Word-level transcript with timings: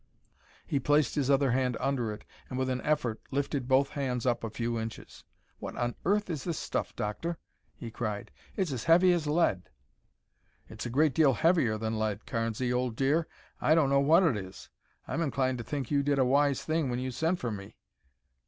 He 0.65 0.79
placed 0.79 1.13
his 1.13 1.29
other 1.29 1.51
hand 1.51 1.77
under 1.79 2.11
it 2.11 2.23
and 2.49 2.57
with 2.57 2.71
an 2.71 2.81
effort 2.81 3.21
lifted 3.29 3.67
both 3.67 3.89
hands 3.89 4.25
up 4.25 4.43
a 4.43 4.49
few 4.49 4.79
inches. 4.79 5.23
"What 5.59 5.75
on 5.77 5.93
earth 6.05 6.27
is 6.31 6.43
this 6.43 6.57
stuff, 6.57 6.95
Doctor?" 6.95 7.37
he 7.75 7.91
cried. 7.91 8.31
"It's 8.55 8.71
as 8.71 8.85
heavy 8.85 9.13
as 9.13 9.27
lead." 9.27 9.69
"It's 10.67 10.87
a 10.87 10.89
great 10.89 11.13
deal 11.13 11.35
heavier 11.35 11.77
than 11.77 11.99
lead, 11.99 12.25
Carnesy, 12.25 12.73
old 12.73 12.95
dear. 12.95 13.27
I 13.61 13.75
don't 13.75 13.91
know 13.91 13.99
what 13.99 14.23
it 14.23 14.37
is. 14.37 14.71
I 15.07 15.13
am 15.13 15.21
inclined 15.21 15.59
to 15.59 15.63
think 15.63 15.91
you 15.91 16.01
did 16.01 16.17
a 16.17 16.25
wise 16.25 16.63
thing 16.63 16.89
when 16.89 16.97
you 16.97 17.11
sent 17.11 17.37
for 17.37 17.51
me. 17.51 17.75